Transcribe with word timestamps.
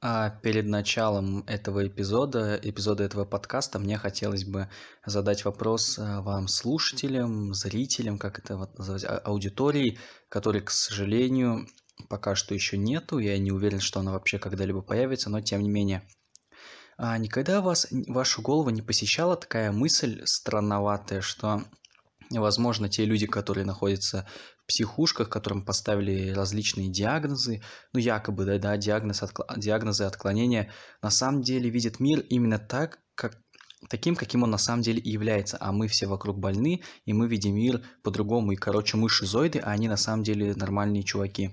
А 0.00 0.30
перед 0.30 0.66
началом 0.66 1.42
этого 1.48 1.86
эпизода, 1.88 2.58
эпизода 2.62 3.02
этого 3.02 3.24
подкаста, 3.24 3.80
мне 3.80 3.98
хотелось 3.98 4.44
бы 4.44 4.68
задать 5.04 5.44
вопрос 5.44 5.98
а, 5.98 6.20
вам, 6.22 6.46
слушателям, 6.46 7.52
зрителям, 7.52 8.16
как 8.16 8.38
это 8.38 8.56
вот 8.56 8.78
называть, 8.78 9.02
а- 9.04 9.18
аудитории, 9.18 9.98
которой, 10.28 10.62
к 10.62 10.70
сожалению, 10.70 11.66
пока 12.08 12.36
что 12.36 12.54
еще 12.54 12.78
нету. 12.78 13.18
Я 13.18 13.38
не 13.38 13.50
уверен, 13.50 13.80
что 13.80 13.98
она 13.98 14.12
вообще 14.12 14.38
когда-либо 14.38 14.82
появится, 14.82 15.30
но 15.30 15.40
тем 15.40 15.62
не 15.62 15.68
менее. 15.68 16.08
А 16.96 17.18
никогда 17.18 17.60
вас, 17.60 17.88
вашу 17.90 18.40
голову 18.40 18.70
не 18.70 18.82
посещала 18.82 19.36
такая 19.36 19.72
мысль 19.72 20.22
странноватая, 20.24 21.22
что 21.22 21.64
Возможно, 22.30 22.88
те 22.88 23.04
люди, 23.04 23.26
которые 23.26 23.64
находятся 23.64 24.26
психушках, 24.68 25.28
которым 25.28 25.64
поставили 25.64 26.30
различные 26.30 26.88
диагнозы, 26.88 27.62
ну 27.92 27.98
якобы, 27.98 28.44
да, 28.44 28.58
да 28.58 28.76
диагноз, 28.76 29.22
откла... 29.22 29.46
диагнозы 29.56 30.04
отклонения, 30.04 30.70
на 31.02 31.10
самом 31.10 31.42
деле 31.42 31.70
видят 31.70 31.98
мир 31.98 32.20
именно 32.20 32.58
так, 32.58 33.00
как 33.14 33.40
таким, 33.88 34.14
каким 34.14 34.42
он 34.42 34.50
на 34.50 34.58
самом 34.58 34.82
деле 34.82 35.00
и 35.00 35.10
является, 35.10 35.56
а 35.60 35.72
мы 35.72 35.88
все 35.88 36.06
вокруг 36.06 36.38
больны, 36.38 36.82
и 37.06 37.12
мы 37.12 37.28
видим 37.28 37.54
мир 37.54 37.82
по-другому, 38.02 38.52
и, 38.52 38.56
короче, 38.56 38.96
мы 38.96 39.08
шизоиды, 39.08 39.58
а 39.58 39.70
они 39.70 39.88
на 39.88 39.96
самом 39.96 40.22
деле 40.22 40.54
нормальные 40.54 41.02
чуваки. 41.02 41.50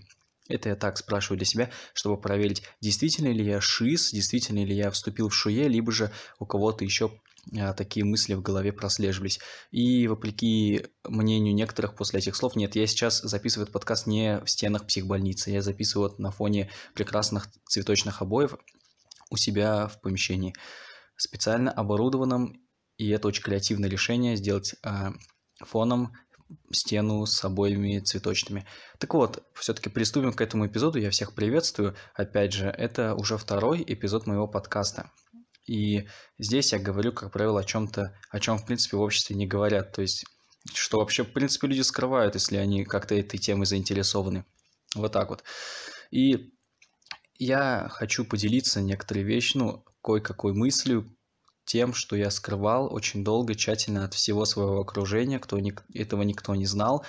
Это 0.47 0.69
я 0.69 0.75
так 0.75 0.97
спрашиваю 0.97 1.37
для 1.37 1.45
себя, 1.45 1.71
чтобы 1.93 2.21
проверить, 2.21 2.63
действительно 2.81 3.31
ли 3.31 3.43
я 3.43 3.61
шиз, 3.61 4.11
действительно 4.11 4.63
ли 4.63 4.75
я 4.75 4.91
вступил 4.91 5.29
в 5.29 5.33
шуе, 5.33 5.67
либо 5.67 5.91
же 5.91 6.11
у 6.37 6.45
кого-то 6.45 6.83
еще 6.83 7.19
такие 7.73 8.05
мысли 8.05 8.33
в 8.33 8.41
голове 8.41 8.73
прослеживались. 8.73 9.39
И 9.71 10.07
вопреки 10.07 10.85
мнению 11.03 11.53
некоторых 11.53 11.95
после 11.95 12.19
этих 12.19 12.35
слов, 12.35 12.55
нет, 12.55 12.75
я 12.75 12.87
сейчас 12.87 13.21
записываю 13.21 13.63
этот 13.63 13.73
подкаст 13.73 14.07
не 14.07 14.41
в 14.41 14.49
стенах 14.49 14.87
психбольницы, 14.87 15.51
я 15.51 15.61
записываю 15.61 16.13
на 16.17 16.31
фоне 16.31 16.69
прекрасных 16.93 17.47
цветочных 17.67 18.21
обоев 18.21 18.55
у 19.29 19.37
себя 19.37 19.87
в 19.87 20.01
помещении, 20.01 20.53
специально 21.17 21.71
оборудованном, 21.71 22.61
и 22.97 23.09
это 23.09 23.27
очень 23.27 23.43
креативное 23.43 23.89
решение 23.89 24.35
сделать 24.37 24.75
э, 24.83 25.11
фоном 25.59 26.13
стену 26.71 27.25
с 27.25 27.43
обоями 27.43 27.99
цветочными. 27.99 28.65
Так 28.99 29.13
вот, 29.13 29.43
все-таки 29.53 29.89
приступим 29.89 30.33
к 30.33 30.41
этому 30.41 30.67
эпизоду. 30.67 30.99
Я 30.99 31.09
всех 31.09 31.33
приветствую. 31.33 31.95
Опять 32.13 32.53
же, 32.53 32.67
это 32.67 33.15
уже 33.15 33.37
второй 33.37 33.83
эпизод 33.85 34.27
моего 34.27 34.47
подкаста. 34.47 35.11
И 35.67 36.07
здесь 36.37 36.73
я 36.73 36.79
говорю, 36.79 37.11
как 37.11 37.31
правило, 37.31 37.61
о 37.61 37.63
чем-то, 37.63 38.17
о 38.29 38.39
чем, 38.39 38.57
в 38.57 38.65
принципе, 38.65 38.97
в 38.97 39.01
обществе 39.01 39.35
не 39.35 39.47
говорят. 39.47 39.93
То 39.93 40.01
есть, 40.01 40.25
что 40.73 40.99
вообще, 40.99 41.23
в 41.23 41.33
принципе, 41.33 41.67
люди 41.67 41.81
скрывают, 41.81 42.35
если 42.35 42.57
они 42.57 42.85
как-то 42.85 43.15
этой 43.15 43.37
темой 43.37 43.65
заинтересованы. 43.65 44.45
Вот 44.95 45.11
так 45.11 45.29
вот. 45.29 45.43
И 46.11 46.53
я 47.37 47.87
хочу 47.91 48.25
поделиться 48.25 48.81
некоторые 48.81 49.25
вещи, 49.25 49.57
ну, 49.57 49.83
кое-какой 50.01 50.53
мыслью, 50.53 51.11
тем, 51.65 51.93
что 51.93 52.15
я 52.15 52.29
скрывал 52.29 52.93
очень 52.93 53.23
долго, 53.23 53.55
тщательно 53.55 54.05
от 54.05 54.13
всего 54.13 54.45
своего 54.45 54.79
окружения, 54.79 55.39
кто 55.39 55.59
ни, 55.59 55.73
этого 55.93 56.21
никто 56.21 56.53
не 56.53 56.65
знал. 56.65 57.03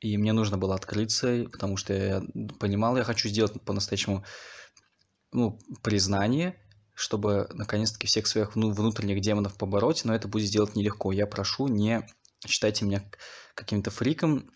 И 0.00 0.16
мне 0.16 0.32
нужно 0.32 0.58
было 0.58 0.74
открыться, 0.74 1.46
потому 1.50 1.76
что 1.76 1.92
я 1.92 2.22
понимал, 2.58 2.96
я 2.96 3.04
хочу 3.04 3.28
сделать 3.28 3.60
по-настоящему 3.64 4.24
ну, 5.32 5.58
признание, 5.82 6.60
чтобы 6.98 7.48
наконец-таки 7.52 8.08
всех 8.08 8.26
своих 8.26 8.56
внутренних 8.56 9.20
демонов 9.20 9.56
побороть, 9.56 10.04
но 10.04 10.16
это 10.16 10.26
будет 10.26 10.48
сделать 10.48 10.74
нелегко. 10.74 11.12
Я 11.12 11.28
прошу, 11.28 11.68
не 11.68 12.04
считайте 12.44 12.84
меня 12.84 13.08
каким-то 13.54 13.92
фриком, 13.92 14.50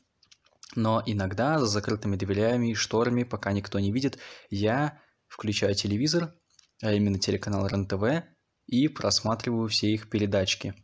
но 0.74 1.00
иногда 1.06 1.60
за 1.60 1.66
закрытыми 1.66 2.16
дверями 2.16 2.72
и 2.72 2.74
шторами, 2.74 3.22
пока 3.22 3.52
никто 3.52 3.78
не 3.78 3.92
видит, 3.92 4.18
я 4.50 5.00
включаю 5.28 5.76
телевизор, 5.76 6.34
а 6.82 6.92
именно 6.92 7.20
телеканал 7.20 7.68
РЕН-ТВ, 7.68 8.26
и 8.66 8.88
просматриваю 8.88 9.68
все 9.68 9.92
их 9.92 10.10
передачки. 10.10 10.74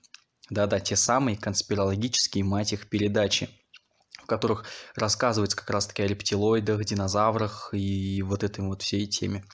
Да-да, 0.50 0.78
те 0.78 0.94
самые 0.94 1.36
конспирологические, 1.36 2.44
мать 2.44 2.72
их, 2.72 2.88
передачи, 2.88 3.48
в 4.22 4.26
которых 4.26 4.64
рассказывается 4.94 5.56
как 5.56 5.70
раз-таки 5.70 6.02
о 6.02 6.06
рептилоидах, 6.06 6.84
динозаврах 6.84 7.70
и 7.72 8.22
вот 8.22 8.44
этой 8.44 8.64
вот 8.64 8.82
всей 8.82 9.08
теме. 9.08 9.44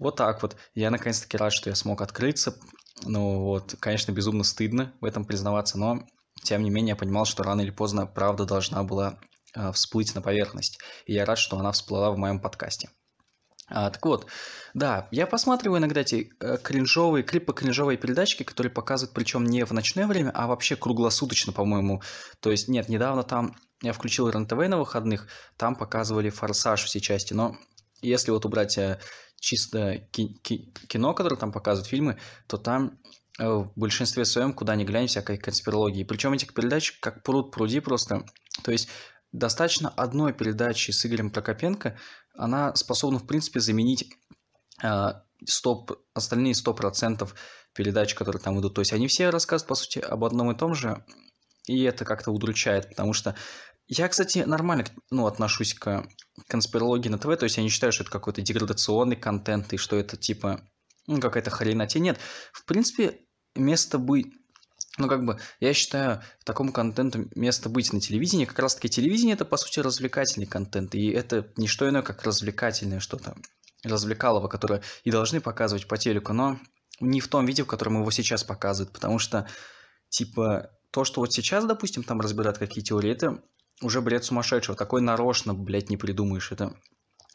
Вот 0.00 0.16
так 0.16 0.40
вот. 0.40 0.56
Я 0.74 0.90
наконец-таки 0.90 1.36
рад, 1.36 1.52
что 1.52 1.68
я 1.68 1.76
смог 1.76 2.00
открыться. 2.00 2.56
Ну 3.04 3.40
вот, 3.40 3.76
конечно, 3.78 4.12
безумно 4.12 4.44
стыдно 4.44 4.94
в 5.00 5.04
этом 5.04 5.26
признаваться, 5.26 5.78
но 5.78 6.06
тем 6.42 6.62
не 6.62 6.70
менее 6.70 6.90
я 6.90 6.96
понимал, 6.96 7.26
что 7.26 7.42
рано 7.42 7.60
или 7.60 7.70
поздно 7.70 8.06
правда 8.06 8.46
должна 8.46 8.82
была 8.82 9.20
э, 9.54 9.70
всплыть 9.72 10.14
на 10.14 10.22
поверхность. 10.22 10.80
И 11.04 11.12
я 11.12 11.26
рад, 11.26 11.38
что 11.38 11.58
она 11.58 11.70
всплыла 11.72 12.10
в 12.10 12.16
моем 12.16 12.40
подкасте. 12.40 12.88
А, 13.68 13.90
так 13.90 14.04
вот, 14.04 14.26
да, 14.72 15.06
я 15.10 15.26
посматриваю 15.26 15.78
иногда 15.78 16.00
эти 16.00 16.32
э, 16.40 16.56
кринжовые, 16.56 17.22
клипы 17.22 17.52
кринжовые 17.52 17.98
передачки, 17.98 18.42
которые 18.42 18.72
показывают, 18.72 19.14
причем 19.14 19.44
не 19.44 19.66
в 19.66 19.72
ночное 19.72 20.06
время, 20.06 20.30
а 20.34 20.46
вообще 20.46 20.76
круглосуточно, 20.76 21.52
по-моему. 21.52 22.02
То 22.40 22.50
есть, 22.50 22.68
нет, 22.68 22.88
недавно 22.88 23.22
там 23.22 23.54
я 23.82 23.92
включил 23.92 24.30
РНТВ 24.30 24.56
на 24.56 24.78
выходных, 24.78 25.28
там 25.58 25.76
показывали 25.76 26.30
«Форсаж» 26.30 26.84
все 26.84 27.00
части, 27.00 27.34
но 27.34 27.56
если 28.02 28.30
вот 28.30 28.46
убрать 28.46 28.78
э, 28.78 28.98
чисто 29.40 30.06
ки- 30.12 30.34
ки- 30.42 30.72
кино, 30.86 31.14
которое 31.14 31.36
там 31.36 31.50
показывают, 31.50 31.88
фильмы, 31.88 32.18
то 32.46 32.56
там 32.58 32.98
э, 33.38 33.48
в 33.48 33.72
большинстве 33.74 34.24
своем, 34.24 34.52
куда 34.52 34.76
ни 34.76 34.84
глянь, 34.84 35.08
всякой 35.08 35.38
конспирологии. 35.38 36.04
Причем 36.04 36.32
этих 36.32 36.54
передач 36.54 36.98
как 37.00 37.24
пруд 37.24 37.50
пруди 37.50 37.80
просто. 37.80 38.24
То 38.62 38.70
есть 38.70 38.88
достаточно 39.32 39.88
одной 39.88 40.32
передачи 40.32 40.90
с 40.92 41.04
Игорем 41.04 41.30
Прокопенко, 41.30 41.98
она 42.34 42.74
способна, 42.76 43.18
в 43.18 43.26
принципе, 43.26 43.60
заменить 43.60 44.12
э, 44.82 45.12
100, 45.44 45.86
остальные 46.14 46.52
100% 46.52 47.28
передач, 47.74 48.14
которые 48.14 48.40
там 48.40 48.60
идут. 48.60 48.74
То 48.74 48.82
есть 48.82 48.92
они 48.92 49.08
все 49.08 49.30
рассказывают, 49.30 49.68
по 49.68 49.74
сути, 49.74 49.98
об 49.98 50.24
одном 50.24 50.50
и 50.52 50.56
том 50.56 50.74
же, 50.74 51.04
и 51.66 51.82
это 51.82 52.04
как-то 52.04 52.30
удручает, 52.30 52.88
потому 52.90 53.12
что 53.12 53.36
я, 53.92 54.08
кстати, 54.08 54.38
нормально 54.38 54.84
ну, 55.10 55.26
отношусь 55.26 55.74
к 55.74 56.06
конспирологии 56.46 57.08
на 57.08 57.18
ТВ, 57.18 57.36
то 57.36 57.44
есть 57.44 57.56
я 57.56 57.62
не 57.62 57.68
считаю, 57.68 57.92
что 57.92 58.04
это 58.04 58.12
какой-то 58.12 58.40
деградационный 58.40 59.16
контент 59.16 59.72
и 59.72 59.76
что 59.76 59.96
это 59.96 60.16
типа 60.16 60.60
ну, 61.08 61.20
какая-то 61.20 61.50
хренотень. 61.50 62.04
Нет, 62.04 62.18
в 62.52 62.64
принципе, 62.64 63.18
место 63.56 63.98
быть 63.98 64.28
ну, 64.98 65.08
как 65.08 65.24
бы, 65.24 65.38
я 65.60 65.72
считаю, 65.72 66.22
такому 66.44 66.72
контенту 66.72 67.28
место 67.34 67.68
быть 67.68 67.92
на 67.92 68.00
телевидении. 68.00 68.44
Как 68.44 68.58
раз-таки 68.58 68.88
телевидение– 68.88 69.34
это, 69.34 69.44
по 69.44 69.56
сути, 69.56 69.80
развлекательный 69.80 70.46
контент. 70.46 70.94
И 70.94 71.10
это 71.10 71.50
не 71.56 71.68
что 71.68 71.88
иное, 71.88 72.02
как 72.02 72.22
развлекательное 72.24 73.00
что-то. 73.00 73.34
Развлекалово, 73.82 74.48
которое 74.48 74.82
и 75.04 75.10
должны 75.10 75.40
показывать 75.40 75.88
по 75.88 75.96
телеку, 75.96 76.32
но 76.32 76.60
не 77.00 77.20
в 77.20 77.28
том 77.28 77.46
виде, 77.46 77.62
в 77.62 77.66
котором 77.66 78.00
его 78.00 78.10
сейчас 78.10 78.44
показывают. 78.44 78.92
Потому 78.92 79.18
что, 79.18 79.48
типа, 80.10 80.70
то, 80.90 81.04
что 81.04 81.20
вот 81.20 81.32
сейчас, 81.32 81.64
допустим, 81.64 82.02
там 82.02 82.20
разбирают 82.20 82.58
какие 82.58 82.84
теории, 82.84 83.10
это 83.10 83.42
уже 83.82 84.00
бред 84.00 84.24
сумасшедшего. 84.24 84.76
Такой 84.76 85.00
нарочно, 85.00 85.54
блядь, 85.54 85.90
не 85.90 85.96
придумаешь. 85.96 86.52
Это 86.52 86.76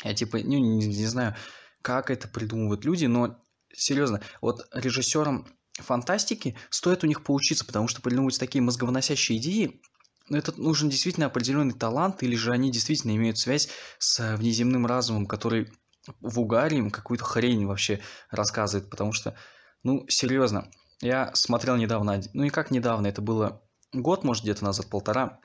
я 0.03 0.13
типа, 0.13 0.38
ну, 0.38 0.57
не, 0.57 0.88
не 0.88 1.06
знаю, 1.06 1.35
как 1.81 2.09
это 2.09 2.28
придумывают 2.28 2.85
люди, 2.85 3.06
но 3.06 3.38
серьезно, 3.73 4.22
вот 4.41 4.67
режиссерам 4.73 5.47
фантастики 5.78 6.56
стоит 6.69 7.03
у 7.03 7.07
них 7.07 7.23
поучиться, 7.23 7.66
потому 7.66 7.88
что 7.88 8.01
придумывать 8.01 8.39
такие 8.39 8.61
мозговыносящие 8.61 9.38
идеи, 9.38 9.81
ну, 10.29 10.38
это 10.38 10.59
нужен 10.59 10.89
действительно 10.89 11.28
определенный 11.28 11.73
талант, 11.73 12.23
или 12.23 12.35
же 12.35 12.51
они 12.51 12.72
действительно 12.72 13.16
имеют 13.16 13.38
связь 13.38 13.69
с 14.00 14.35
внеземным 14.38 14.85
разумом, 14.85 15.27
который 15.27 15.72
в 16.19 16.39
угаре 16.39 16.77
им 16.77 16.91
какую-то 16.91 17.23
хрень 17.23 17.66
вообще 17.66 18.01
рассказывает, 18.31 18.89
потому 18.89 19.13
что, 19.13 19.35
ну, 19.83 20.06
серьезно, 20.07 20.69
я 21.01 21.33
смотрел 21.35 21.75
недавно, 21.75 22.22
ну 22.33 22.44
и 22.44 22.50
как 22.50 22.72
недавно, 22.72 23.07
это 23.07 23.22
было 23.22 23.62
год, 23.94 24.23
может, 24.23 24.44
где-то 24.44 24.63
назад, 24.63 24.89
полтора, 24.89 25.39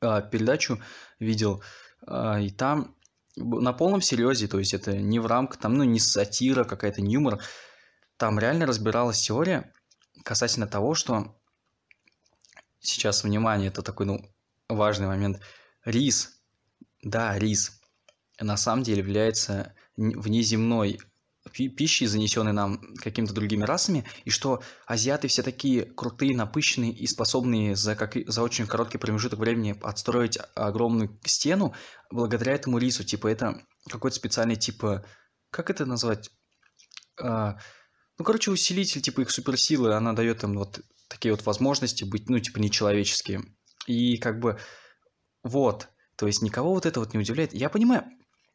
передачу 0.00 0.80
видел, 1.18 1.62
а, 2.06 2.40
и 2.40 2.50
там 2.50 2.96
на 3.36 3.72
полном 3.72 4.00
серьезе, 4.00 4.48
то 4.48 4.58
есть 4.58 4.74
это 4.74 4.96
не 4.96 5.18
в 5.18 5.26
рамках, 5.26 5.58
там, 5.58 5.74
ну, 5.74 5.84
не 5.84 6.00
сатира 6.00 6.64
какая-то, 6.64 7.02
не 7.02 7.14
юмор, 7.14 7.40
там 8.16 8.38
реально 8.38 8.66
разбиралась 8.66 9.20
теория 9.20 9.72
касательно 10.24 10.66
того, 10.66 10.94
что 10.94 11.36
сейчас, 12.80 13.24
внимание, 13.24 13.68
это 13.68 13.82
такой, 13.82 14.06
ну, 14.06 14.24
важный 14.68 15.06
момент, 15.06 15.40
рис, 15.84 16.40
да, 17.02 17.38
рис, 17.38 17.80
на 18.40 18.56
самом 18.56 18.82
деле 18.82 19.00
является 19.00 19.74
внеземной 19.96 21.00
пищей, 21.50 22.06
занесенной 22.06 22.52
нам 22.52 22.80
какими-то 22.96 23.34
другими 23.34 23.64
расами, 23.64 24.04
и 24.24 24.30
что 24.30 24.62
азиаты 24.86 25.28
все 25.28 25.42
такие 25.42 25.84
крутые, 25.84 26.36
напыщенные 26.36 26.92
и 26.92 27.06
способные 27.06 27.76
за, 27.76 27.96
как, 27.96 28.16
за 28.26 28.42
очень 28.42 28.66
короткий 28.66 28.98
промежуток 28.98 29.38
времени 29.38 29.78
отстроить 29.82 30.38
огромную 30.54 31.18
стену 31.24 31.74
благодаря 32.10 32.52
этому 32.52 32.78
рису. 32.78 33.04
Типа 33.04 33.28
это 33.28 33.62
какой-то 33.88 34.16
специальный, 34.16 34.56
типа, 34.56 35.04
как 35.50 35.70
это 35.70 35.86
назвать? 35.86 36.30
А, 37.20 37.58
ну, 38.18 38.24
короче, 38.24 38.50
усилитель, 38.50 39.00
типа 39.00 39.22
их 39.22 39.30
суперсилы, 39.30 39.94
она 39.94 40.12
дает 40.12 40.42
им 40.44 40.56
вот 40.56 40.80
такие 41.08 41.32
вот 41.32 41.44
возможности 41.46 42.04
быть, 42.04 42.28
ну, 42.28 42.38
типа, 42.38 42.58
нечеловеческие. 42.58 43.42
И 43.86 44.16
как 44.18 44.40
бы 44.40 44.58
вот, 45.42 45.88
то 46.16 46.26
есть 46.26 46.42
никого 46.42 46.74
вот 46.74 46.86
это 46.86 46.98
вот 47.00 47.14
не 47.14 47.20
удивляет. 47.20 47.54
Я 47.54 47.68
понимаю, 47.68 48.04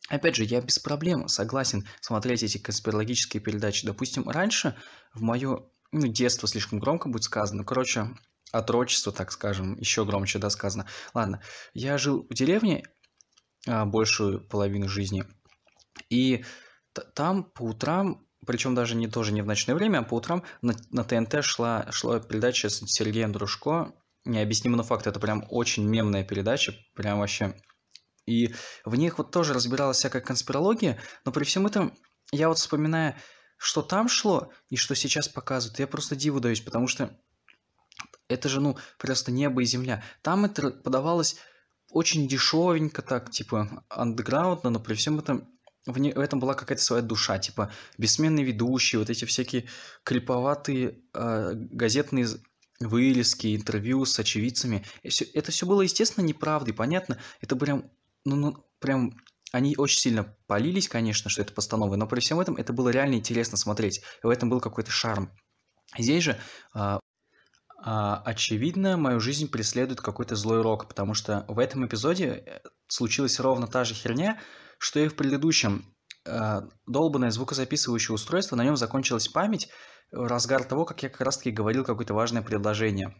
Опять 0.10 0.36
же, 0.36 0.44
я 0.44 0.62
без 0.62 0.80
проблем 0.80 1.28
согласен 1.28 1.88
смотреть 2.02 2.44
эти 2.44 2.58
конспирологические 2.58 3.42
передачи. 3.42 3.86
Допустим, 3.86 4.28
раньше 4.28 4.76
в 5.14 5.22
мое 5.22 5.70
ну, 5.92 6.08
детство 6.08 6.48
слишком 6.48 6.80
громко 6.80 7.10
будет 7.10 7.24
сказано. 7.24 7.64
Короче, 7.64 8.08
отрочество, 8.52 9.12
так 9.12 9.32
скажем, 9.32 9.78
еще 9.78 10.06
громче, 10.06 10.40
да, 10.40 10.50
сказано. 10.50 10.88
Ладно, 11.14 11.42
я 11.74 11.98
жил 11.98 12.26
в 12.30 12.34
деревне 12.34 12.84
а, 13.68 13.86
большую 13.86 14.42
половину 14.48 14.88
жизни, 14.88 15.24
и 16.10 16.44
там 17.14 17.44
по 17.44 17.64
утрам, 17.64 18.26
причем 18.46 18.76
даже 18.76 18.96
не 18.96 19.08
тоже 19.08 19.32
не 19.32 19.42
в 19.42 19.46
ночное 19.46 19.76
время, 19.76 20.00
а 20.00 20.04
по 20.04 20.16
утрам 20.16 20.44
на, 20.62 20.76
на 20.90 21.04
ТНТ 21.04 21.44
шла, 21.44 21.88
шла 21.92 22.20
передача 22.20 22.70
с 22.70 22.82
Сергеем 22.86 23.32
Дружко 23.32 23.94
«Необъяснимо, 24.26 24.78
но 24.78 24.84
факт». 24.84 25.08
Это 25.08 25.20
прям 25.20 25.46
очень 25.50 25.88
мемная 25.88 26.24
передача, 26.24 26.74
прям 26.96 27.20
вообще. 27.20 27.56
И 28.26 28.54
в 28.86 28.96
них 28.96 29.18
вот 29.18 29.32
тоже 29.32 29.54
разбиралась 29.54 29.98
всякая 29.98 30.22
конспирология, 30.22 31.00
но 31.26 31.32
при 31.32 31.44
всем 31.44 31.68
этом 31.68 31.98
я 32.32 32.48
вот 32.48 32.60
вспоминаю, 32.60 33.16
что 33.58 33.82
там 33.82 34.08
шло 34.08 34.52
и 34.70 34.76
что 34.76 34.96
сейчас 34.96 35.28
показывают, 35.28 35.80
я 35.80 35.88
просто 35.88 36.16
диву 36.16 36.40
даюсь, 36.40 36.62
потому 36.62 36.88
что 36.88 37.18
это 38.28 38.50
же, 38.50 38.62
ну, 38.62 38.78
просто 38.98 39.32
небо 39.32 39.62
и 39.62 39.66
земля. 39.66 40.04
Там 40.22 40.46
это 40.46 40.72
подавалось 40.72 41.38
очень 41.92 42.28
дешевенько 42.28 43.02
так, 43.02 43.30
типа, 43.30 43.86
андеграундно, 43.90 44.70
но 44.70 44.80
при 44.80 44.94
всем 44.94 45.20
этом 45.20 45.50
в, 45.86 45.98
не, 45.98 46.14
в 46.14 46.20
этом 46.20 46.40
была 46.40 46.54
какая-то 46.54 46.84
своя 46.84 47.02
душа, 47.02 47.40
типа 47.40 47.72
бессменные 47.98 48.46
ведущие, 48.46 49.00
вот 49.00 49.10
эти 49.10 49.26
всякие 49.26 49.68
криповатые 50.04 51.02
э, 51.14 51.52
газетные 51.54 52.28
вырезки, 52.80 53.56
интервью 53.56 54.06
с 54.06 54.18
очевидцами. 54.20 54.86
Все, 55.08 55.26
это 55.26 55.52
все 55.52 55.66
было, 55.66 55.82
естественно, 55.82 56.26
неправдой, 56.26 56.74
понятно. 56.74 57.20
Это 57.42 57.56
прям, 57.56 57.90
ну, 58.26 58.36
ну, 58.36 58.66
прям 58.80 59.12
они 59.52 59.76
очень 59.78 60.00
сильно 60.00 60.36
полились, 60.48 60.88
конечно, 60.88 61.30
что 61.30 61.42
это 61.42 61.54
постановы, 61.54 61.98
но 61.98 62.08
при 62.08 62.20
всем 62.20 62.40
этом 62.40 62.56
это 62.56 62.74
было 62.74 62.90
реально 62.90 63.16
интересно 63.16 63.58
смотреть. 63.58 64.02
И 64.24 64.28
в 64.28 64.30
этом 64.30 64.50
был 64.50 64.62
какой-то 64.62 64.92
шарм. 64.92 65.32
Здесь 65.98 66.24
же 66.24 66.40
а, 66.74 67.00
а, 67.84 68.22
очевидно, 68.26 68.96
мою 68.96 69.20
жизнь 69.20 69.50
преследует 69.50 70.02
какой-то 70.02 70.36
злой 70.36 70.62
рок, 70.62 70.88
потому 70.88 71.14
что 71.14 71.46
в 71.48 71.60
этом 71.60 71.86
эпизоде 71.86 72.26
э, 72.26 72.60
случилась 72.88 73.40
ровно 73.40 73.68
та 73.68 73.84
же 73.84 73.94
херня, 73.94 74.40
что 74.78 75.00
и 75.00 75.08
в 75.08 75.16
предыдущем. 75.16 75.94
Э, 76.26 76.62
долбанное 76.86 77.32
звукозаписывающее 77.32 78.14
устройство, 78.14 78.56
на 78.56 78.64
нем 78.64 78.78
закончилась 78.78 79.28
память 79.28 79.70
в 80.12 80.28
разгар 80.28 80.64
того, 80.64 80.86
как 80.86 81.02
я 81.04 81.10
как 81.10 81.22
раз-таки 81.22 81.52
говорил 81.52 81.84
какое-то 81.84 82.14
важное 82.14 82.44
предложение. 82.44 83.16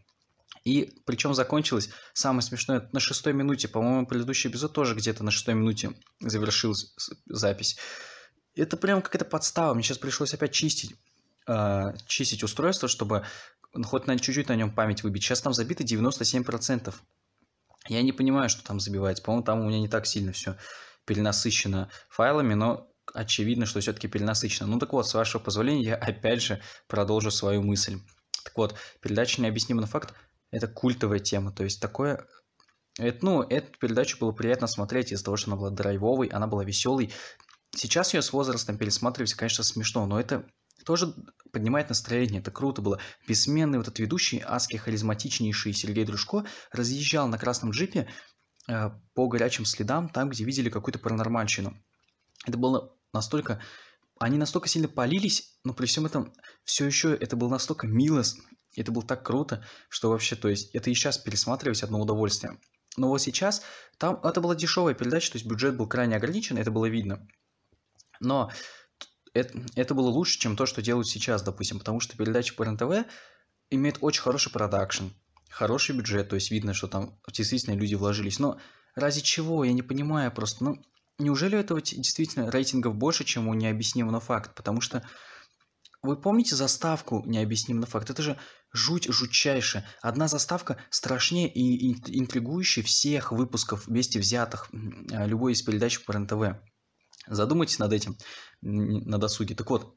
И 0.64 0.94
причем 1.06 1.34
закончилось, 1.34 1.90
самое 2.14 2.42
смешное, 2.42 2.88
на 2.92 3.00
шестой 3.00 3.34
минуте. 3.34 3.68
По-моему, 3.68 4.06
предыдущий 4.06 4.50
эпизод 4.50 4.74
тоже 4.74 4.96
где-то 4.96 5.24
на 5.24 5.32
шестой 5.32 5.56
минуте 5.56 5.94
завершил 6.20 6.76
запись. 7.26 7.78
Это 8.56 8.78
прям 8.78 9.02
какая-то 9.02 9.26
подстава. 9.26 9.74
Мне 9.74 9.84
сейчас 9.84 9.98
пришлось 9.98 10.34
опять 10.34 10.52
чистить, 10.52 10.96
э, 11.48 11.94
чистить 12.06 12.44
устройство, 12.44 12.88
чтобы 12.88 13.26
хоть 13.84 14.06
на 14.06 14.20
чуть-чуть 14.20 14.50
на 14.50 14.56
нем 14.56 14.72
память 14.72 15.04
выбить. 15.04 15.24
Сейчас 15.24 15.42
там 15.42 15.54
забито 15.54 15.84
97%. 15.84 16.94
Я 17.88 18.04
не 18.04 18.12
понимаю, 18.12 18.50
что 18.50 18.64
там 18.64 18.80
забивается. 18.80 19.24
По-моему, 19.24 19.44
там 19.44 19.62
у 19.62 19.68
меня 19.68 19.80
не 19.80 19.88
так 19.88 20.06
сильно 20.06 20.32
все 20.32 20.58
перенасыщено 21.06 21.90
файлами, 22.10 22.54
но 22.54 22.88
очевидно, 23.14 23.66
что 23.66 23.80
все-таки 23.80 24.08
перенасыщено. 24.08 24.68
Ну 24.68 24.78
так 24.78 24.94
вот, 24.94 25.08
с 25.08 25.14
вашего 25.16 25.42
позволения, 25.42 25.84
я 25.84 25.96
опять 25.96 26.44
же 26.44 26.62
продолжу 26.88 27.32
свою 27.32 27.64
мысль. 27.64 27.98
Так 28.44 28.56
вот, 28.58 28.76
передача 29.02 29.42
«Необъяснимый 29.42 29.88
факт»– 29.88 30.14
это 30.52 30.68
культовая 30.68 31.20
тема, 31.20 31.52
то 31.52 31.64
есть 31.64 31.82
такое... 31.82 32.28
Это, 33.00 33.26
ну, 33.26 33.42
эту 33.42 33.80
передачу 33.80 34.18
было 34.20 34.34
приятно 34.34 34.68
смотреть 34.68 35.12
из-за 35.12 35.24
того, 35.24 35.38
что 35.38 35.50
она 35.50 35.58
была 35.58 35.70
драйвовой, 35.70 36.28
она 36.28 36.46
была 36.46 36.66
веселой. 36.66 37.14
Сейчас 37.74 38.14
ее 38.14 38.22
с 38.22 38.34
возрастом 38.34 38.78
пересматривать, 38.78 39.34
конечно, 39.34 39.64
смешно, 39.64 40.06
но 40.06 40.20
это 40.20 40.46
тоже 40.86 41.14
поднимает 41.54 41.88
настроение, 41.90 42.42
это 42.42 42.52
круто 42.52 42.82
было. 42.82 43.00
Бессменный 43.28 43.78
вот 43.78 43.88
этот 43.88 44.00
ведущий, 44.00 44.44
адский 44.46 44.78
харизматичнейший 44.78 45.74
Сергей 45.74 46.04
Дружко 46.04 46.46
разъезжал 46.72 47.30
на 47.30 47.38
красном 47.38 47.72
джипе 47.72 48.10
э, 48.68 48.90
по 49.14 49.28
горячим 49.28 49.64
следам, 49.64 50.10
там, 50.10 50.30
где 50.30 50.44
видели 50.44 50.70
какую-то 50.70 51.00
паранормальщину. 51.00 51.78
Это 52.46 52.58
было 52.58 52.94
настолько... 53.14 53.62
Они 54.20 54.38
настолько 54.38 54.68
сильно 54.68 54.88
полились, 54.88 55.58
но 55.64 55.74
при 55.74 55.88
всем 55.88 56.06
этом 56.06 56.34
все 56.64 56.86
еще 56.86 57.16
это 57.16 57.36
было 57.36 57.50
настолько 57.50 57.88
мило, 57.88 58.24
это 58.76 58.92
было 58.92 59.06
так 59.06 59.24
круто, 59.26 59.64
что 59.90 60.10
вообще, 60.10 60.36
то 60.36 60.48
есть, 60.48 60.74
это 60.74 60.90
и 60.90 60.94
сейчас 60.94 61.18
пересматривать 61.18 61.84
одно 61.84 62.00
удовольствие. 62.00 62.58
Но 62.98 63.08
вот 63.08 63.22
сейчас, 63.22 63.62
там, 63.98 64.20
это 64.24 64.42
была 64.42 64.56
дешевая 64.56 64.94
передача, 64.94 65.32
то 65.32 65.38
есть 65.38 65.48
бюджет 65.48 65.76
был 65.78 65.88
крайне 65.88 66.16
ограничен, 66.16 66.58
это 66.58 66.72
было 66.72 66.88
видно. 66.88 67.28
Но 68.20 68.52
это, 69.34 69.60
это 69.76 69.94
было 69.94 70.10
лучше, 70.10 70.40
чем 70.40 70.56
то, 70.56 70.66
что 70.66 70.82
делают 70.82 71.08
сейчас, 71.08 71.42
допустим, 71.42 71.80
потому 71.80 72.00
что 72.00 72.18
передача 72.18 72.54
по 72.54 72.66
РНТВ 72.66 73.08
имеет 73.70 73.98
очень 74.02 74.22
хороший 74.22 74.52
продакшн, 74.52 75.06
хороший 75.50 75.96
бюджет, 75.96 76.30
то 76.30 76.36
есть 76.36 76.52
видно, 76.52 76.74
что 76.74 76.88
там 76.88 77.18
действительно 77.32 77.76
люди 77.76 77.96
вложились. 77.96 78.40
Но 78.40 78.60
ради 78.96 79.22
чего, 79.22 79.64
я 79.64 79.74
не 79.74 79.82
понимаю 79.82 80.32
просто. 80.32 80.64
Ну, 80.64 80.82
неужели 81.18 81.56
у 81.56 81.60
этого 81.60 81.82
действительно 81.82 82.52
рейтингов 82.52 82.96
больше, 82.96 83.24
чем 83.24 83.48
у 83.48 83.54
необъяснимого 83.54 84.20
факт? 84.20 84.54
Потому 84.54 84.82
что 84.82 85.08
вы 86.04 86.20
помните 86.20 86.56
заставку 86.56 87.24
необъяснимый 87.26 87.88
факт? 87.88 88.10
Это 88.10 88.22
же 88.22 88.38
жуть 88.74 89.08
жутчайшая. 89.10 89.86
Одна 90.02 90.28
заставка 90.28 90.78
страшнее 90.90 91.52
и 91.52 91.94
интригующая 92.18 92.84
всех 92.84 93.32
выпусков 93.32 93.88
вместе 93.88 94.20
взятых 94.20 94.70
любой 94.72 95.54
из 95.54 95.62
передач 95.62 96.04
по 96.04 96.14
РНТВ. 96.14 96.60
Задумайтесь 97.28 97.80
над 97.80 97.94
этим 97.94 98.18
на 98.62 99.18
досуге. 99.20 99.56
Так 99.56 99.70
вот, 99.70 99.96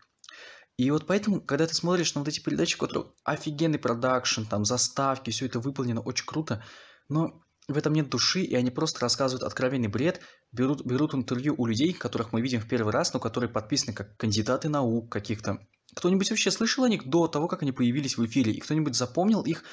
и 0.76 0.90
вот 0.90 1.06
поэтому, 1.06 1.40
когда 1.40 1.66
ты 1.66 1.74
смотришь 1.74 2.14
на 2.14 2.20
вот 2.20 2.28
эти 2.28 2.40
передачи, 2.40 2.76
которые 2.76 3.12
офигенный 3.24 3.78
продакшн, 3.78 4.42
там 4.42 4.64
заставки, 4.64 5.30
все 5.30 5.46
это 5.46 5.60
выполнено 5.60 6.00
очень 6.00 6.26
круто, 6.26 6.62
но 7.08 7.42
в 7.68 7.78
этом 7.78 7.94
нет 7.94 8.10
души, 8.10 8.42
и 8.42 8.54
они 8.54 8.70
просто 8.70 9.00
рассказывают 9.00 9.42
откровенный 9.42 9.88
бред, 9.88 10.20
берут, 10.52 10.84
берут 10.84 11.14
интервью 11.14 11.54
у 11.56 11.64
людей, 11.64 11.92
которых 11.94 12.32
мы 12.32 12.42
видим 12.42 12.60
в 12.60 12.68
первый 12.68 12.92
раз, 12.92 13.14
но 13.14 13.20
которые 13.20 13.48
подписаны 13.48 13.94
как 13.94 14.16
кандидаты 14.16 14.68
наук 14.68 15.10
каких-то. 15.10 15.66
Кто-нибудь 15.94 16.30
вообще 16.30 16.50
слышал 16.50 16.84
о 16.84 16.88
них 16.88 17.06
до 17.06 17.28
того, 17.28 17.48
как 17.48 17.62
они 17.62 17.72
появились 17.72 18.16
в 18.16 18.26
эфире? 18.26 18.52
И 18.52 18.60
кто-нибудь 18.60 18.96
запомнил 18.96 19.42
их 19.42 19.64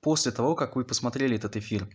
после 0.00 0.32
того, 0.32 0.54
как 0.54 0.76
вы 0.76 0.84
посмотрели 0.84 1.36
этот 1.36 1.56
эфир? 1.56 1.88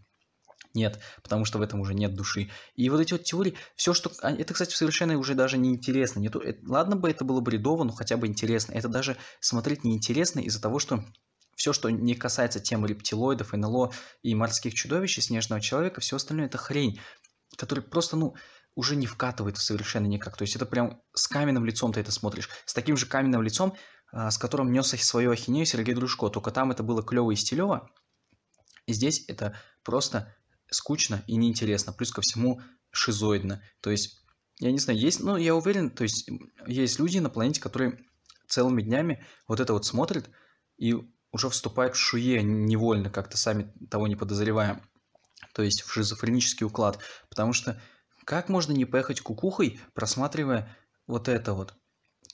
Нет, 0.73 0.99
потому 1.23 1.45
что 1.45 1.57
в 1.57 1.61
этом 1.61 1.79
уже 1.79 1.93
нет 1.93 2.13
души. 2.13 2.49
И 2.75 2.89
вот 2.89 2.99
эти 2.99 3.13
вот 3.13 3.23
теории, 3.23 3.55
все, 3.75 3.93
что... 3.93 4.11
А, 4.21 4.31
это, 4.31 4.53
кстати, 4.53 4.75
совершенно 4.75 5.17
уже 5.17 5.33
даже 5.33 5.57
не 5.57 5.69
интересно. 5.69 6.19
Не 6.19 6.29
то... 6.29 6.41
Ладно 6.67 6.97
бы 6.97 7.09
это 7.09 7.23
было 7.23 7.39
бредово, 7.39 7.85
но 7.85 7.93
хотя 7.93 8.17
бы 8.17 8.27
интересно. 8.27 8.73
Это 8.73 8.89
даже 8.89 9.15
смотреть 9.39 9.85
неинтересно 9.85 10.41
из-за 10.41 10.61
того, 10.61 10.79
что 10.79 11.05
все, 11.55 11.71
что 11.71 11.89
не 11.89 12.13
касается 12.13 12.59
темы 12.59 12.89
рептилоидов, 12.89 13.53
НЛО 13.53 13.93
и 14.21 14.35
морских 14.35 14.73
чудовищ, 14.73 15.17
и 15.17 15.21
снежного 15.21 15.61
человека, 15.61 16.01
все 16.01 16.17
остальное 16.17 16.47
это 16.47 16.57
хрень, 16.57 16.99
которая 17.55 17.85
просто, 17.85 18.17
ну, 18.17 18.35
уже 18.75 18.95
не 18.95 19.07
вкатывает 19.07 19.57
совершенно 19.57 20.05
никак. 20.07 20.37
То 20.37 20.43
есть 20.43 20.55
это 20.55 20.65
прям 20.65 21.01
с 21.13 21.27
каменным 21.27 21.65
лицом 21.65 21.93
ты 21.93 22.01
это 22.01 22.11
смотришь. 22.11 22.49
С 22.65 22.73
таким 22.73 22.97
же 22.97 23.05
каменным 23.05 23.41
лицом, 23.41 23.75
а, 24.11 24.29
с 24.29 24.37
которым 24.37 24.71
нес 24.71 24.89
свою 24.89 25.31
ахинею 25.31 25.65
Сергей 25.65 25.95
Дружко. 25.95 26.29
Только 26.29 26.51
там 26.51 26.71
это 26.71 26.83
было 26.83 27.01
клево 27.01 27.31
и 27.31 27.35
стилево. 27.35 27.89
И 28.85 28.93
здесь 28.93 29.25
это 29.27 29.57
просто 29.83 30.35
скучно 30.69 31.23
и 31.27 31.35
неинтересно, 31.37 31.93
плюс 31.93 32.11
ко 32.11 32.21
всему 32.21 32.61
шизоидно. 32.91 33.61
То 33.81 33.91
есть, 33.91 34.21
я 34.59 34.71
не 34.71 34.79
знаю, 34.79 34.99
есть, 34.99 35.21
ну, 35.21 35.37
я 35.37 35.55
уверен, 35.55 35.89
то 35.89 36.03
есть, 36.03 36.29
есть 36.67 36.99
люди 36.99 37.19
на 37.19 37.29
планете, 37.29 37.61
которые 37.61 37.99
целыми 38.47 38.81
днями 38.81 39.25
вот 39.47 39.59
это 39.59 39.73
вот 39.73 39.85
смотрят 39.85 40.29
и 40.77 40.93
уже 41.31 41.49
вступают 41.49 41.95
в 41.95 41.99
шуе 41.99 42.41
невольно, 42.43 43.09
как-то 43.09 43.37
сами 43.37 43.73
того 43.89 44.07
не 44.07 44.15
подозревая. 44.15 44.81
То 45.53 45.61
есть 45.61 45.81
в 45.81 45.91
шизофренический 45.91 46.65
уклад. 46.65 46.99
Потому 47.29 47.53
что 47.53 47.81
как 48.25 48.49
можно 48.49 48.73
не 48.73 48.85
поехать 48.85 49.21
кукухой, 49.21 49.79
просматривая 49.93 50.75
вот 51.07 51.29
это 51.29 51.53
вот, 51.53 51.75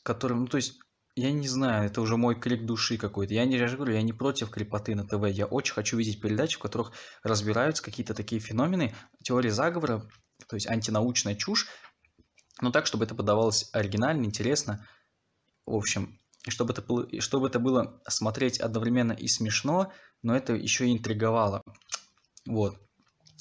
которым, 0.03 0.41
ну, 0.41 0.47
то 0.47 0.57
есть 0.57 0.79
я 1.15 1.31
не 1.31 1.47
знаю, 1.47 1.87
это 1.87 2.01
уже 2.01 2.15
мой 2.15 2.39
крик 2.39 2.65
души 2.65 2.97
какой-то. 2.97 3.33
Я 3.33 3.45
не, 3.45 3.57
я 3.57 3.67
я 3.67 4.01
не 4.01 4.13
против 4.13 4.49
крепоты 4.49 4.95
на 4.95 5.05
ТВ. 5.05 5.27
Я 5.27 5.45
очень 5.45 5.73
хочу 5.73 5.97
видеть 5.97 6.21
передачи, 6.21 6.55
в 6.55 6.61
которых 6.61 6.93
разбираются 7.21 7.83
какие-то 7.83 8.13
такие 8.13 8.39
феномены, 8.39 8.95
теории 9.21 9.49
заговора, 9.49 10.09
то 10.47 10.55
есть 10.55 10.67
антинаучная 10.67 11.35
чушь, 11.35 11.67
но 12.61 12.71
так, 12.71 12.85
чтобы 12.85 13.03
это 13.03 13.13
подавалось 13.13 13.69
оригинально, 13.73 14.25
интересно. 14.25 14.87
В 15.65 15.75
общем, 15.75 16.17
чтобы 16.47 16.73
это 16.73 16.81
было, 16.81 17.07
чтобы 17.19 17.47
это 17.47 17.59
было 17.59 18.01
смотреть 18.07 18.59
одновременно 18.59 19.11
и 19.11 19.27
смешно, 19.27 19.91
но 20.23 20.35
это 20.35 20.53
еще 20.53 20.87
и 20.87 20.93
интриговало. 20.93 21.61
Вот. 22.47 22.77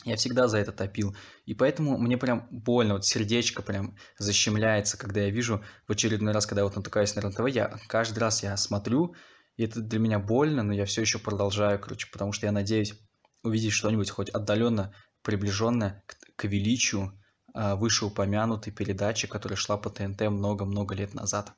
Я 0.05 0.17
всегда 0.17 0.49
за 0.49 0.59
это 0.59 0.73
топил. 0.73 1.15
И 1.45 1.55
поэтому 1.55 1.99
мне 1.99 2.17
прям 2.17 2.49
больно, 2.51 2.95
вот 2.95 3.05
сердечко 3.05 3.61
прям 3.61 3.97
защемляется, 4.19 4.97
когда 4.97 5.21
я 5.21 5.31
вижу 5.31 5.63
в 5.87 5.93
очередной 5.93 6.33
раз, 6.33 6.47
когда 6.47 6.63
я 6.63 6.65
вот 6.65 6.77
натыкаюсь 6.77 7.15
на 7.15 7.23
РНТВ, 7.23 7.47
я 7.49 7.79
каждый 7.87 8.19
раз 8.19 8.43
я 8.43 8.57
смотрю, 8.57 9.15
и 9.57 9.65
это 9.65 9.81
для 9.81 9.99
меня 9.99 10.19
больно, 10.19 10.63
но 10.63 10.73
я 10.73 10.87
все 10.87 11.03
еще 11.03 11.19
продолжаю, 11.19 11.79
короче, 11.79 12.09
потому 12.11 12.33
что 12.33 12.47
я 12.47 12.53
надеюсь 12.53 12.95
увидеть 13.43 13.73
что-нибудь 13.73 14.11
хоть 14.11 14.31
отдаленно 14.31 14.95
приближенное 15.23 16.03
к, 16.07 16.17
к 16.37 16.45
величию 16.45 17.13
а, 17.53 17.77
вышеупомянутой 17.77 18.73
передачи, 18.73 19.27
которая 19.27 19.57
шла 19.57 19.77
по 19.77 19.91
ТНТ 19.91 20.23
много-много 20.23 20.95
лет 20.95 21.15
назад. 21.15 21.53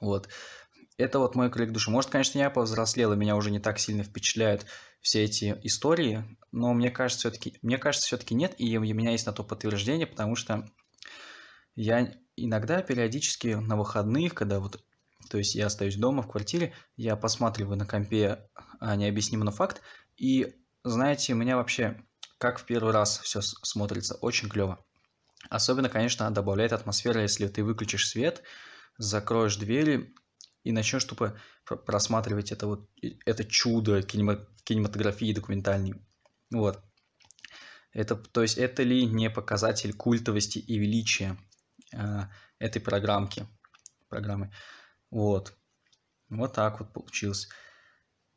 Вот. 0.00 0.28
Это 0.96 1.18
вот 1.18 1.34
мой 1.34 1.50
крик 1.50 1.72
души. 1.72 1.90
Может, 1.90 2.10
конечно, 2.10 2.38
я 2.38 2.50
повзрослел, 2.50 3.12
и 3.12 3.16
меня 3.16 3.36
уже 3.36 3.50
не 3.50 3.58
так 3.58 3.78
сильно 3.78 4.02
впечатляют 4.02 4.66
все 5.04 5.22
эти 5.22 5.60
истории, 5.62 6.24
но 6.50 6.72
мне 6.72 6.90
кажется, 6.90 7.28
все-таки, 7.28 7.58
мне 7.60 7.76
кажется, 7.76 8.06
все-таки 8.06 8.34
нет, 8.34 8.54
и 8.56 8.78
у 8.78 8.80
меня 8.80 9.10
есть 9.10 9.26
на 9.26 9.34
то 9.34 9.44
подтверждение, 9.44 10.06
потому 10.06 10.34
что 10.34 10.66
я 11.76 12.14
иногда 12.36 12.80
периодически 12.80 13.48
на 13.48 13.76
выходных, 13.76 14.34
когда 14.34 14.60
вот, 14.60 14.82
то 15.28 15.36
есть 15.36 15.54
я 15.54 15.66
остаюсь 15.66 15.96
дома 15.96 16.22
в 16.22 16.28
квартире, 16.28 16.72
я 16.96 17.16
посматриваю 17.16 17.76
на 17.76 17.84
компе 17.84 18.48
а, 18.80 18.96
необъяснимый 18.96 19.52
факт, 19.52 19.82
и 20.16 20.54
знаете, 20.84 21.34
у 21.34 21.36
меня 21.36 21.58
вообще 21.58 22.02
как 22.38 22.58
в 22.58 22.64
первый 22.64 22.94
раз 22.94 23.18
все 23.18 23.42
смотрится 23.42 24.14
очень 24.14 24.48
клево. 24.48 24.82
Особенно, 25.50 25.90
конечно, 25.90 26.30
добавляет 26.30 26.72
атмосфера, 26.72 27.20
если 27.20 27.46
ты 27.48 27.62
выключишь 27.62 28.08
свет, 28.08 28.42
закроешь 28.96 29.56
двери 29.56 30.14
и 30.64 30.72
начнешь 30.72 31.04
тупо 31.04 31.38
просматривать 31.64 32.50
это 32.50 32.66
вот 32.66 32.90
это 33.24 33.44
чудо 33.44 34.02
кинематографии 34.02 35.32
документальной. 35.32 35.94
Вот. 36.50 36.82
Это, 37.92 38.16
то 38.16 38.42
есть 38.42 38.58
это 38.58 38.82
ли 38.82 39.06
не 39.06 39.30
показатель 39.30 39.94
культовости 39.94 40.58
и 40.58 40.78
величия 40.78 41.38
э, 41.92 42.22
этой 42.58 42.80
программки, 42.80 43.46
программы? 44.08 44.52
Вот. 45.10 45.56
Вот 46.28 46.54
так 46.54 46.80
вот 46.80 46.92
получилось. 46.92 47.48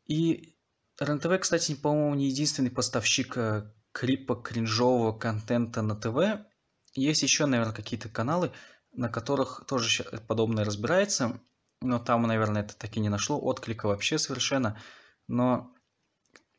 И 0.05 0.55
РНТВ, 0.99 1.39
кстати, 1.39 1.73
по-моему, 1.73 2.15
не 2.15 2.27
единственный 2.27 2.69
поставщик 2.69 3.37
э, 3.37 3.71
крипа 3.93 4.35
кринжового 4.35 5.17
контента 5.17 5.81
на 5.81 5.95
ТВ. 5.95 6.45
Есть 6.93 7.23
еще, 7.23 7.45
наверное, 7.45 7.73
какие-то 7.73 8.09
каналы, 8.09 8.51
на 8.91 9.09
которых 9.09 9.65
тоже 9.67 10.03
подобное 10.27 10.65
разбирается, 10.65 11.41
но 11.81 11.99
там, 11.99 12.23
наверное, 12.23 12.63
это 12.63 12.75
таки 12.77 12.99
не 12.99 13.09
нашло 13.09 13.39
отклика 13.39 13.87
вообще 13.87 14.17
совершенно. 14.17 14.79
Но, 15.27 15.71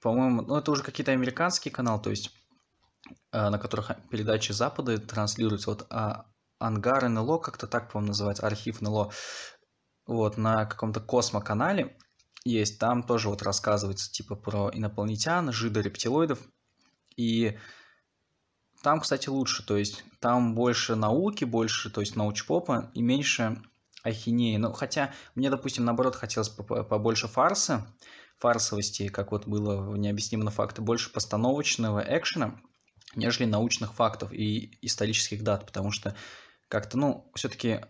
по-моему, 0.01 0.43
ну 0.43 0.57
это 0.57 0.71
уже 0.71 0.83
какие-то 0.83 1.13
американские 1.13 1.73
каналы, 1.73 2.03
то 2.03 2.11
есть 2.11 2.31
э, 3.33 3.49
на 3.49 3.59
которых 3.59 3.91
передачи 4.11 4.53
Запада 4.53 4.99
транслируются. 4.99 5.71
Вот 5.71 5.87
а, 5.91 6.27
Ангар 6.59 7.09
НЛО, 7.09 7.39
как-то 7.39 7.67
так, 7.67 7.91
по-моему, 7.91 8.09
называется, 8.09 8.47
архив 8.47 8.81
НЛО. 8.81 9.13
Вот, 10.07 10.37
на 10.39 10.65
каком-то 10.65 11.01
космоканале 11.01 11.97
есть, 12.45 12.79
там 12.79 13.03
тоже 13.03 13.29
вот 13.29 13.43
рассказывается 13.43 14.11
типа 14.11 14.37
про 14.37 14.71
инопланетян, 14.73 15.53
жидорептилоидов. 15.53 16.39
И 17.17 17.59
там, 18.83 19.01
кстати, 19.01 19.29
лучше, 19.29 19.67
то 19.67 19.77
есть 19.77 20.05
там 20.21 20.55
больше 20.55 20.95
науки, 20.95 21.45
больше, 21.45 21.91
то 21.91 22.01
есть 22.01 22.17
научпопа 22.17 22.91
и 22.95 23.03
меньше 23.03 23.61
ахинеи. 24.03 24.57
Ну, 24.57 24.73
хотя 24.73 25.13
мне, 25.35 25.51
допустим, 25.51 25.85
наоборот, 25.85 26.17
хотелось 26.17 26.49
побольше 26.49 27.29
фарса, 27.29 27.87
фарсовости, 28.39 29.09
как 29.09 29.33
вот 29.33 29.47
было 29.47 29.81
в 29.81 29.97
необъяснимом 29.97 30.51
факте, 30.51 30.83
больше 30.83 31.13
постановочного 31.13 32.05
экшена, 32.07 32.61
нежели 33.15 33.47
научных 33.47 33.95
фактов 33.95 34.33
и 34.33 34.79
исторических 34.83 35.43
дат, 35.43 35.67
потому 35.67 35.91
что 35.91 36.15
как-то, 36.69 36.99
ну, 36.99 37.31
все-таки 37.35 37.81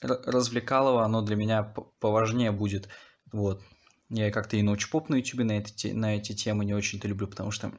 развлекалово 0.00 1.04
оно 1.04 1.22
для 1.22 1.36
меня 1.36 1.62
поважнее 2.00 2.52
будет, 2.52 2.88
вот. 3.32 3.62
Я 4.10 4.30
как-то 4.30 4.56
и 4.56 4.62
научпоп 4.62 5.10
на 5.10 5.16
ютубе 5.16 5.44
на, 5.44 5.52
эти, 5.52 5.88
на 5.88 6.16
эти 6.16 6.32
темы 6.32 6.64
не 6.64 6.72
очень-то 6.72 7.06
люблю, 7.08 7.26
потому 7.26 7.50
что 7.50 7.72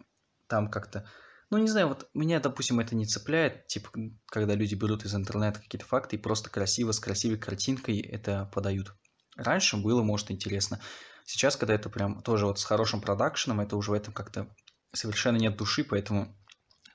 там 0.47 0.69
как-то 0.69 1.09
ну, 1.49 1.57
не 1.57 1.67
знаю, 1.67 1.87
вот 1.87 2.09
меня, 2.13 2.39
допустим, 2.39 2.79
это 2.79 2.95
не 2.95 3.05
цепляет, 3.05 3.67
типа, 3.67 3.89
когда 4.27 4.53
люди 4.53 4.75
берут 4.75 5.03
из 5.05 5.15
интернета 5.15 5.59
какие-то 5.59 5.85
факты 5.85 6.15
и 6.15 6.19
просто 6.19 6.49
красиво, 6.49 6.91
с 6.91 6.99
красивой 6.99 7.37
картинкой 7.37 7.99
это 7.99 8.49
подают. 8.53 8.93
Раньше 9.35 9.77
было, 9.77 10.03
может, 10.03 10.31
интересно. 10.31 10.79
Сейчас, 11.25 11.55
когда 11.55 11.73
это 11.73 11.89
прям 11.89 12.21
тоже 12.21 12.45
вот 12.45 12.59
с 12.59 12.63
хорошим 12.63 13.01
продакшеном, 13.01 13.61
это 13.61 13.77
уже 13.77 13.91
в 13.91 13.93
этом 13.93 14.13
как-то 14.13 14.47
совершенно 14.93 15.37
нет 15.37 15.57
души, 15.57 15.83
поэтому 15.83 16.35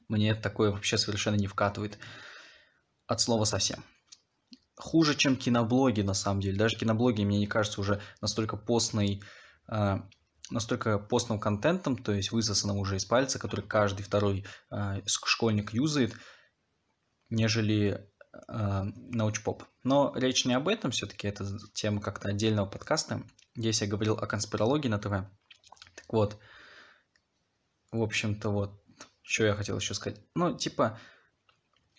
мне 0.09 0.35
такое 0.35 0.71
вообще 0.71 0.99
совершенно 0.99 1.37
не 1.37 1.47
вкатывает. 1.47 1.99
От 3.07 3.21
слова 3.21 3.45
совсем. 3.45 3.85
Хуже, 4.77 5.15
чем 5.15 5.37
киноблоги, 5.37 6.03
на 6.03 6.15
самом 6.15 6.41
деле. 6.41 6.59
Даже 6.59 6.77
киноблоги, 6.77 7.25
мне 7.25 7.39
не 7.39 7.47
кажется, 7.47 7.81
уже 7.81 8.01
настолько 8.21 8.57
постной 8.57 9.23
а, 9.67 10.09
настолько 10.51 10.99
постным 10.99 11.39
контентом, 11.39 11.97
то 11.97 12.13
есть 12.13 12.33
высосанным 12.33 12.79
уже 12.79 12.97
из 12.97 13.05
пальца, 13.05 13.39
который 13.39 13.65
каждый 13.65 14.03
второй 14.03 14.45
э, 14.71 15.03
школьник 15.07 15.73
юзает, 15.73 16.15
нежели 17.31 18.11
э, 18.49 18.83
научпоп. 19.11 19.65
Но 19.83 20.13
речь 20.17 20.45
не 20.45 20.55
об 20.55 20.69
этом, 20.69 20.91
все-таки 20.91 21.27
это 21.27 21.47
тема 21.73 22.01
как-то 22.01 22.29
отдельного 22.29 22.67
подкаста. 22.67 23.23
Здесь 23.57 23.81
я 23.81 23.87
говорил 23.87 24.15
о 24.15 24.27
конспирологии 24.27 24.89
на 24.89 24.99
ТВ. 24.99 25.11
Так 25.95 26.13
вот, 26.13 26.39
в 27.91 28.03
общем-то, 28.03 28.51
вот, 28.51 28.83
что 29.23 29.45
я 29.45 29.55
хотел 29.55 29.79
еще 29.79 29.95
сказать. 29.95 30.21
Ну, 30.35 30.57
типа, 30.57 30.99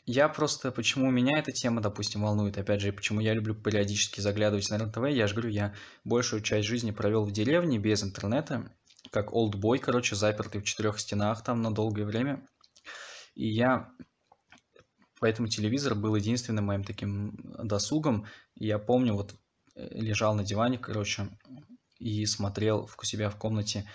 я 0.06 0.30
просто, 0.30 0.72
почему 0.72 1.10
меня 1.10 1.40
эта 1.40 1.52
тема, 1.52 1.82
допустим, 1.82 2.22
волнует, 2.22 2.58
опять 2.58 2.82
же, 2.82 2.92
почему 2.92 3.20
я 3.22 3.34
люблю 3.34 3.56
периодически 3.56 4.22
заглядывать 4.22 4.70
на 4.70 4.78
РНТВ, 4.78 5.08
я 5.10 5.28
же 5.28 5.34
говорю, 5.34 5.50
я 5.50 5.74
большую 6.04 6.42
часть 6.42 6.68
жизни 6.68 6.92
провел 6.92 7.26
в 7.26 7.32
деревне 7.32 7.80
без 7.80 8.04
интернета, 8.04 8.72
как 9.12 9.34
олдбой, 9.34 9.80
короче, 9.80 10.16
запертый 10.16 10.62
в 10.62 10.64
четырех 10.64 11.00
стенах 11.00 11.44
там 11.44 11.62
на 11.62 11.74
долгое 11.74 12.06
время. 12.06 12.48
И 13.36 13.48
я 13.48 13.90
Поэтому 15.20 15.48
телевизор 15.48 15.96
был 15.96 16.16
единственным 16.16 16.66
моим 16.66 16.84
таким 16.84 17.36
досугом. 17.58 18.26
Я 18.56 18.80
помню, 18.80 19.14
вот 19.14 19.34
э, 19.76 19.88
лежал 19.92 20.36
на 20.36 20.44
диване, 20.44 20.78
короче, 20.78 21.30
и 21.98 22.26
смотрел 22.26 22.90
у 22.98 23.06
себя 23.06 23.30
в 23.30 23.38
комнате 23.38 23.90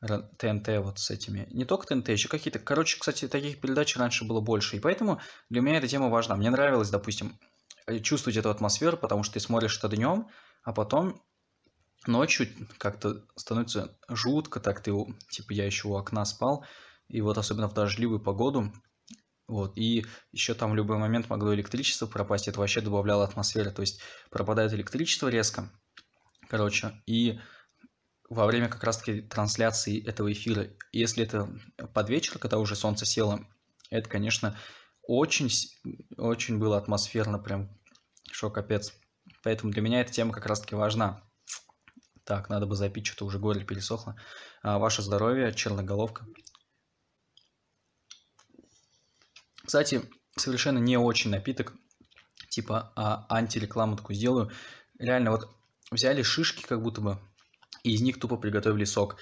ТНТ 0.00 0.68
вот 0.78 0.98
с 0.98 1.10
этими. 1.10 1.46
Не 1.50 1.64
только 1.64 1.86
ТНТ, 1.86 2.08
еще 2.08 2.28
какие-то. 2.28 2.58
Короче, 2.58 2.98
кстати, 2.98 3.28
таких 3.28 3.60
передач 3.60 3.96
раньше 3.96 4.24
было 4.24 4.40
больше. 4.40 4.76
И 4.76 4.80
поэтому 4.80 5.20
для 5.50 5.60
меня 5.60 5.78
эта 5.78 5.88
тема 5.88 6.08
важна. 6.08 6.36
Мне 6.36 6.50
нравилось, 6.50 6.90
допустим, 6.90 7.38
э, 7.86 7.98
чувствовать 7.98 8.36
эту 8.36 8.50
атмосферу, 8.50 8.96
потому 8.96 9.22
что 9.22 9.34
ты 9.34 9.40
смотришь 9.40 9.78
это 9.78 9.94
днем, 9.94 10.28
а 10.62 10.72
потом 10.72 11.22
ночью 12.06 12.48
как-то 12.78 13.24
становится 13.36 13.96
жутко, 14.08 14.60
так 14.60 14.80
ты, 14.82 14.92
типа, 15.30 15.52
я 15.52 15.66
еще 15.66 15.88
у 15.88 15.94
окна 15.96 16.24
спал, 16.24 16.64
и 17.08 17.20
вот 17.20 17.38
особенно 17.38 17.68
в 17.68 17.74
дождливую 17.74 18.20
погоду, 18.20 18.72
вот, 19.46 19.76
и 19.76 20.06
еще 20.32 20.54
там 20.54 20.72
в 20.72 20.76
любой 20.76 20.96
момент 20.96 21.28
могло 21.28 21.54
электричество 21.54 22.06
пропасть, 22.06 22.48
это 22.48 22.60
вообще 22.60 22.80
добавляло 22.80 23.24
атмосферы, 23.24 23.70
то 23.70 23.82
есть 23.82 24.00
пропадает 24.30 24.72
электричество 24.72 25.28
резко, 25.28 25.70
короче, 26.48 27.02
и 27.06 27.40
во 28.30 28.46
время 28.46 28.68
как 28.68 28.84
раз-таки 28.84 29.20
трансляции 29.22 30.02
этого 30.06 30.32
эфира. 30.32 30.68
Если 30.92 31.24
это 31.24 31.48
под 31.92 32.08
вечер, 32.08 32.38
когда 32.38 32.58
уже 32.58 32.76
солнце 32.76 33.04
село, 33.04 33.40
это, 33.90 34.08
конечно, 34.08 34.56
очень, 35.02 35.50
очень 36.16 36.58
было 36.58 36.78
атмосферно, 36.78 37.38
прям 37.40 37.68
шок 38.30 38.54
капец. 38.54 38.94
Поэтому 39.42 39.72
для 39.72 39.82
меня 39.82 40.00
эта 40.00 40.12
тема 40.12 40.32
как 40.32 40.46
раз-таки 40.46 40.76
важна. 40.76 41.22
Так, 42.24 42.48
надо 42.48 42.66
бы 42.66 42.76
запить, 42.76 43.06
что-то 43.06 43.24
уже 43.24 43.40
горло 43.40 43.64
пересохло. 43.64 44.14
А, 44.62 44.78
ваше 44.78 45.02
здоровье, 45.02 45.52
черноголовка. 45.52 46.24
Кстати, 49.64 50.02
совершенно 50.36 50.78
не 50.78 50.96
очень 50.96 51.30
напиток, 51.30 51.72
типа 52.48 52.92
а, 52.94 53.26
антирекламу 53.28 53.96
такую 53.96 54.14
сделаю. 54.14 54.52
Реально, 54.98 55.32
вот 55.32 55.48
взяли 55.90 56.22
шишки 56.22 56.62
как 56.62 56.82
будто 56.82 57.00
бы, 57.00 57.18
и 57.82 57.92
из 57.92 58.02
них 58.02 58.18
тупо 58.18 58.36
приготовили 58.36 58.84
сок. 58.84 59.16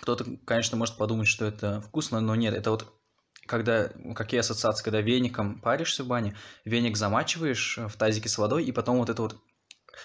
Кто-то, 0.00 0.24
конечно, 0.46 0.76
может 0.76 0.96
подумать, 0.96 1.28
что 1.28 1.44
это 1.44 1.80
вкусно, 1.80 2.20
но 2.20 2.34
нет, 2.34 2.54
это 2.54 2.70
вот 2.70 2.98
когда, 3.46 3.88
какие 4.14 4.40
ассоциации, 4.40 4.84
когда 4.84 5.00
веником 5.00 5.60
паришься 5.60 6.04
в 6.04 6.06
бане, 6.06 6.36
веник 6.64 6.96
замачиваешь 6.96 7.78
в 7.78 7.96
тазике 7.96 8.28
с 8.28 8.38
водой, 8.38 8.64
и 8.64 8.72
потом 8.72 8.98
вот 8.98 9.08
это 9.08 9.22
вот 9.22 9.40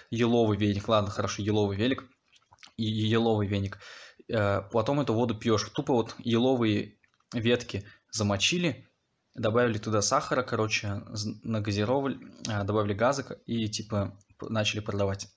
еловый 0.09 0.57
веник, 0.57 0.87
ладно, 0.87 1.11
хорошо, 1.11 1.43
еловый 1.43 1.77
велик, 1.77 2.05
и 2.77 2.85
еловый 2.85 3.47
веник, 3.47 3.79
э, 4.29 4.61
потом 4.71 5.01
эту 5.01 5.13
воду 5.13 5.35
пьешь, 5.35 5.69
тупо 5.75 5.93
вот 5.93 6.15
еловые 6.19 6.97
ветки 7.33 7.85
замочили, 8.11 8.87
добавили 9.35 9.77
туда 9.77 10.01
сахара, 10.01 10.43
короче, 10.43 11.03
нагазировали, 11.43 12.17
э, 12.49 12.63
добавили 12.63 12.93
газа 12.93 13.23
и 13.45 13.67
типа 13.67 14.17
начали 14.41 14.79
продавать 14.79 15.27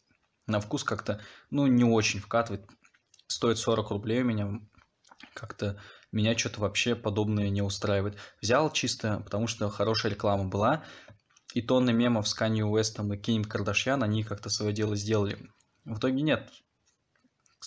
на 0.47 0.61
вкус 0.61 0.85
как-то, 0.85 1.21
ну, 1.51 1.67
не 1.67 1.85
очень 1.85 2.21
вкатывает. 2.21 2.69
Стоит 3.27 3.59
40 3.59 3.91
рублей 3.91 4.23
у 4.23 4.27
меня. 4.27 4.61
Как-то 5.35 5.81
меня 6.13 6.37
что-то 6.37 6.61
вообще 6.61 6.95
подобное 6.95 7.51
не 7.51 7.63
устраивает. 7.63 8.17
Взял 8.41 8.71
чисто, 8.73 9.21
потому 9.25 9.47
что 9.47 9.69
хорошая 9.69 10.13
реклама 10.13 10.45
была. 10.45 10.85
И 11.55 11.63
тонны 11.63 11.93
мемов 11.93 12.29
с 12.29 12.35
Канье 12.35 12.65
Уэстом 12.65 13.13
и 13.13 13.17
Ким 13.17 13.45
Кардашьян, 13.45 14.03
они 14.03 14.23
как-то 14.23 14.51
свое 14.51 14.73
дело 14.73 14.95
сделали. 14.95 15.51
В 15.85 15.99
итоге 15.99 16.23
нет. 16.23 16.53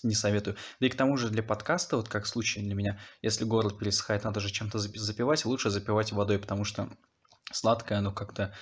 не 0.03 0.15
советую. 0.15 0.55
Да 0.79 0.87
и 0.87 0.89
к 0.89 0.95
тому 0.95 1.17
же 1.17 1.29
для 1.29 1.43
подкаста, 1.43 1.97
вот 1.97 2.07
как 2.07 2.27
случай 2.27 2.61
для 2.61 2.75
меня, 2.75 2.99
если 3.21 3.45
горло 3.45 3.71
пересыхает, 3.71 4.23
надо 4.23 4.39
же 4.39 4.49
чем-то 4.49 4.79
запивать, 4.79 5.43
лучше 5.45 5.69
запивать 5.69 6.11
водой, 6.11 6.39
потому 6.39 6.63
что 6.63 6.89
сладкое, 7.51 7.97
оно 7.97 8.13
как-то, 8.13 8.53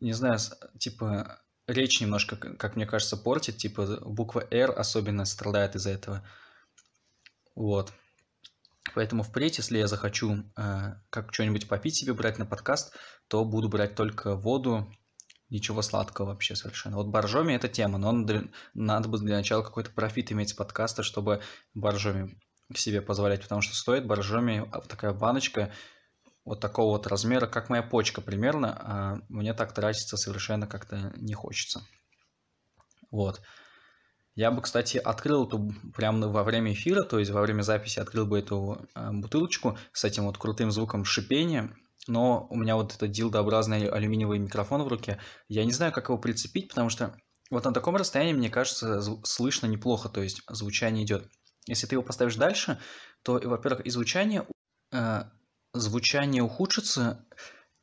не 0.00 0.12
знаю, 0.12 0.38
типа 0.78 1.42
речь 1.70 2.00
немножко, 2.00 2.36
как 2.36 2.76
мне 2.76 2.86
кажется, 2.86 3.16
портит, 3.16 3.56
типа 3.56 3.98
буква 4.04 4.46
«Р» 4.50 4.72
особенно 4.76 5.24
страдает 5.24 5.76
из-за 5.76 5.90
этого. 5.90 6.26
Вот. 7.54 7.92
Поэтому 8.94 9.22
впредь, 9.22 9.58
если 9.58 9.78
я 9.78 9.86
захочу 9.86 10.44
э, 10.56 10.94
как 11.10 11.32
что-нибудь 11.32 11.68
попить 11.68 11.96
себе, 11.96 12.12
брать 12.12 12.38
на 12.38 12.46
подкаст, 12.46 12.94
то 13.28 13.44
буду 13.44 13.68
брать 13.68 13.94
только 13.94 14.34
воду, 14.34 14.92
ничего 15.50 15.82
сладкого 15.82 16.26
вообще 16.26 16.56
совершенно. 16.56 16.96
Вот 16.96 17.08
боржоми– 17.08 17.52
это 17.54 17.68
тема, 17.68 17.98
но 17.98 18.24
для, 18.24 18.44
надо 18.74 19.08
бы 19.08 19.18
для 19.18 19.36
начала 19.36 19.62
какой-то 19.62 19.90
профит 19.90 20.32
иметь 20.32 20.50
с 20.50 20.54
подкаста, 20.54 21.02
чтобы 21.02 21.42
боржоми 21.74 22.40
себе 22.74 23.02
позволять, 23.02 23.42
потому 23.42 23.60
что 23.60 23.74
стоит 23.74 24.06
боржоми 24.06 24.68
а, 24.70 24.80
такая 24.80 25.12
баночка 25.12 25.72
вот 26.44 26.60
такого 26.60 26.92
вот 26.92 27.06
размера, 27.06 27.46
как 27.46 27.68
моя 27.68 27.82
почка 27.82 28.20
примерно, 28.20 28.76
а 28.80 29.18
мне 29.28 29.54
так 29.54 29.72
тратиться 29.72 30.16
совершенно 30.16 30.66
как-то 30.66 31.12
не 31.16 31.34
хочется. 31.34 31.82
Вот. 33.10 33.40
Я 34.34 34.50
бы, 34.50 34.62
кстати, 34.62 34.96
открыл 34.96 35.46
эту 35.46 35.72
прямо 35.94 36.28
во 36.28 36.44
время 36.44 36.72
эфира, 36.72 37.02
то 37.02 37.18
есть 37.18 37.30
во 37.30 37.42
время 37.42 37.62
записи 37.62 37.98
открыл 37.98 38.26
бы 38.26 38.38
эту 38.38 38.86
э, 38.94 39.10
бутылочку 39.12 39.76
с 39.92 40.04
этим 40.04 40.24
вот 40.24 40.38
крутым 40.38 40.70
звуком 40.70 41.04
шипения, 41.04 41.76
но 42.06 42.46
у 42.48 42.56
меня 42.56 42.76
вот 42.76 42.94
этот 42.94 43.10
дилдообразный 43.10 43.88
алюминиевый 43.88 44.38
микрофон 44.38 44.82
в 44.82 44.88
руке, 44.88 45.18
я 45.48 45.64
не 45.64 45.72
знаю, 45.72 45.92
как 45.92 46.08
его 46.08 46.16
прицепить, 46.18 46.68
потому 46.68 46.88
что 46.88 47.16
вот 47.50 47.64
на 47.64 47.72
таком 47.72 47.96
расстоянии, 47.96 48.32
мне 48.32 48.48
кажется, 48.48 49.02
слышно 49.24 49.66
неплохо, 49.66 50.08
то 50.08 50.22
есть 50.22 50.42
звучание 50.48 51.04
идет. 51.04 51.28
Если 51.66 51.86
ты 51.86 51.96
его 51.96 52.02
поставишь 52.02 52.36
дальше, 52.36 52.78
то, 53.22 53.34
во-первых, 53.44 53.84
и 53.84 53.90
звучание, 53.90 54.46
э, 54.92 55.24
звучание 55.72 56.42
ухудшится, 56.42 57.26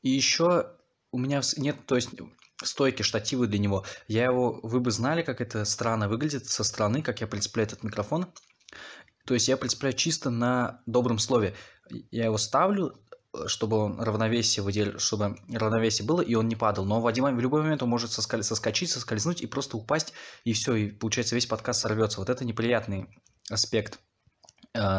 и 0.01 0.09
еще 0.09 0.71
у 1.11 1.17
меня 1.17 1.41
нет, 1.57 1.77
то 1.85 1.95
есть 1.95 2.09
стойки, 2.63 3.01
штативы 3.01 3.47
для 3.47 3.59
него. 3.59 3.85
Я 4.07 4.25
его, 4.25 4.59
вы 4.63 4.79
бы 4.79 4.91
знали, 4.91 5.21
как 5.21 5.41
это 5.41 5.65
странно 5.65 6.09
выглядит 6.09 6.47
со 6.47 6.63
стороны, 6.63 7.01
как 7.01 7.21
я 7.21 7.27
прицепляю 7.27 7.67
этот 7.67 7.83
микрофон. 7.83 8.27
То 9.25 9.33
есть 9.33 9.47
я 9.47 9.57
прицепляю 9.57 9.93
чисто 9.95 10.29
на 10.29 10.81
добром 10.85 11.19
слове. 11.19 11.53
Я 12.11 12.25
его 12.25 12.37
ставлю, 12.37 12.93
чтобы 13.45 13.77
он 13.77 14.01
равновесие 14.01 14.63
выдел... 14.63 14.97
чтобы 14.99 15.37
равновесие 15.51 16.07
было, 16.07 16.21
и 16.21 16.33
он 16.35 16.47
не 16.47 16.55
падал. 16.55 16.85
Но 16.85 17.01
в, 17.01 17.07
один, 17.07 17.35
в 17.35 17.39
любой 17.39 17.61
момент 17.61 17.83
он 17.83 17.89
может 17.89 18.11
соскаль... 18.11 18.43
соскочить, 18.43 18.89
соскользнуть 18.89 19.41
и 19.41 19.47
просто 19.47 19.77
упасть, 19.77 20.13
и 20.43 20.53
все, 20.53 20.75
и 20.75 20.91
получается 20.91 21.35
весь 21.35 21.45
подкаст 21.45 21.81
сорвется. 21.81 22.19
Вот 22.19 22.29
это 22.29 22.45
неприятный 22.45 23.07
аспект 23.49 23.99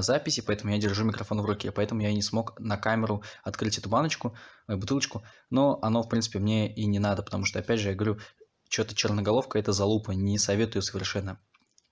записи, 0.02 0.40
поэтому 0.40 0.72
я 0.72 0.78
держу 0.78 1.04
микрофон 1.04 1.40
в 1.40 1.44
руке, 1.44 1.70
поэтому 1.70 2.02
я 2.02 2.12
не 2.12 2.22
смог 2.22 2.58
на 2.58 2.76
камеру 2.76 3.22
открыть 3.44 3.78
эту 3.78 3.88
баночку, 3.88 4.36
э, 4.66 4.76
бутылочку, 4.76 5.22
но 5.50 5.78
оно, 5.82 6.02
в 6.02 6.08
принципе, 6.08 6.38
мне 6.38 6.74
и 6.74 6.86
не 6.86 6.98
надо, 6.98 7.22
потому 7.22 7.44
что, 7.44 7.58
опять 7.58 7.80
же, 7.80 7.90
я 7.90 7.94
говорю, 7.94 8.18
что-то 8.68 8.94
черноголовка– 8.94 9.58
это 9.60 9.72
залупа, 9.72 10.12
не 10.12 10.38
советую 10.38 10.82
совершенно 10.82 11.40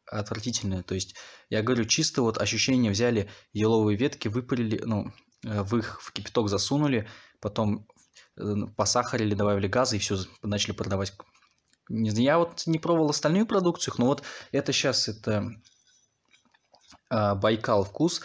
отвратительное. 0.07 0.83
То 0.83 0.95
есть, 0.95 1.17
я 1.51 1.63
говорю, 1.63 1.85
чисто 1.85 2.23
вот 2.23 2.39
ощущение 2.39 2.93
взяли 2.93 3.31
еловые 3.53 3.97
ветки, 3.97 4.29
выпалили, 4.29 4.81
ну, 4.85 5.13
э, 5.45 5.63
в 5.63 5.77
их 5.77 6.01
в 6.01 6.13
кипяток 6.13 6.49
засунули, 6.49 7.09
потом 7.41 7.87
э, 8.37 8.55
посахарили, 8.77 9.35
добавили 9.35 9.69
газа 9.69 9.97
и 9.97 9.99
все, 9.99 10.19
начали 10.43 10.73
продавать. 10.73 11.13
Я 11.89 12.39
вот 12.39 12.65
не 12.67 12.79
пробовал 12.79 13.11
остальную 13.11 13.47
продукцию, 13.47 13.95
но 13.99 14.07
вот 14.07 14.23
это 14.51 14.73
сейчас, 14.73 15.09
это 15.09 15.53
Байкал 17.11 17.85
вкус, 17.85 18.23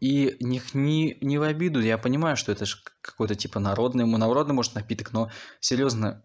и 0.00 0.36
не, 0.40 0.60
не, 0.74 1.16
не 1.20 1.38
в 1.38 1.42
обиду, 1.42 1.80
я 1.80 1.96
понимаю, 1.96 2.36
что 2.36 2.52
это 2.52 2.66
же 2.66 2.76
какой-то 3.00 3.34
типа 3.34 3.58
народный, 3.60 4.04
народный, 4.04 4.54
может, 4.54 4.74
напиток, 4.74 5.12
но 5.12 5.30
серьезно, 5.60 6.22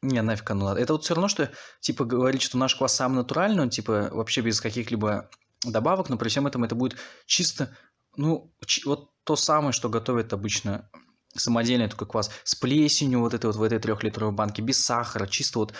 не, 0.00 0.22
нафиг 0.22 0.50
оно 0.50 0.66
надо. 0.66 0.80
Это 0.80 0.94
вот 0.94 1.04
все 1.04 1.14
равно, 1.14 1.28
что, 1.28 1.50
типа, 1.80 2.04
говорить, 2.04 2.42
что 2.42 2.56
наш 2.56 2.74
квас 2.74 2.94
самый 2.94 3.16
натуральный, 3.16 3.62
он, 3.62 3.70
типа, 3.70 4.08
вообще 4.12 4.40
без 4.40 4.60
каких-либо 4.60 5.28
добавок, 5.64 6.08
но 6.08 6.16
при 6.16 6.28
всем 6.28 6.46
этом 6.46 6.64
это 6.64 6.74
будет 6.74 6.98
чисто, 7.26 7.76
ну, 8.16 8.54
вот 8.84 9.10
то 9.24 9.36
самое, 9.36 9.72
что 9.72 9.88
готовят 9.88 10.32
обычно 10.32 10.88
самодельный 11.34 11.88
такой 11.88 12.06
квас, 12.06 12.30
с 12.44 12.54
плесенью 12.54 13.20
вот 13.20 13.34
этой 13.34 13.46
вот 13.46 13.56
в 13.56 13.62
этой 13.62 13.78
трехлитровой 13.78 14.34
банке, 14.34 14.62
без 14.62 14.82
сахара, 14.82 15.26
чисто 15.26 15.58
вот 15.58 15.74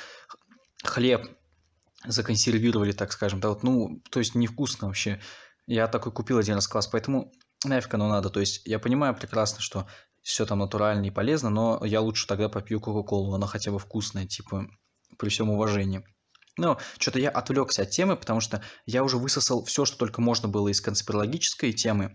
хлеб 0.84 1.28
законсервировали, 2.06 2.92
так 2.92 3.12
скажем, 3.12 3.40
да, 3.40 3.48
вот, 3.48 3.62
ну, 3.62 4.02
то 4.10 4.18
есть 4.18 4.34
невкусно 4.34 4.86
вообще. 4.86 5.20
Я 5.66 5.86
такой 5.88 6.12
купил 6.12 6.38
один 6.38 6.54
раз 6.54 6.68
квас, 6.68 6.86
поэтому 6.86 7.32
нафиг 7.64 7.92
оно 7.94 8.08
надо. 8.08 8.30
То 8.30 8.40
есть 8.40 8.62
я 8.66 8.78
понимаю 8.78 9.14
прекрасно, 9.14 9.60
что 9.60 9.86
все 10.22 10.46
там 10.46 10.58
натурально 10.58 11.06
и 11.06 11.10
полезно, 11.10 11.50
но 11.50 11.84
я 11.84 12.00
лучше 12.00 12.26
тогда 12.26 12.48
попью 12.48 12.80
Кока-Колу, 12.80 13.34
она 13.34 13.46
хотя 13.46 13.70
бы 13.70 13.78
вкусная, 13.78 14.26
типа, 14.26 14.66
при 15.18 15.28
всем 15.28 15.50
уважении. 15.50 16.04
Но 16.56 16.78
что-то 16.98 17.20
я 17.20 17.30
отвлекся 17.30 17.82
от 17.82 17.90
темы, 17.90 18.16
потому 18.16 18.40
что 18.40 18.62
я 18.84 19.04
уже 19.04 19.16
высосал 19.16 19.64
все, 19.64 19.84
что 19.84 19.96
только 19.96 20.20
можно 20.20 20.48
было 20.48 20.68
из 20.68 20.80
конспирологической 20.80 21.72
темы. 21.72 22.12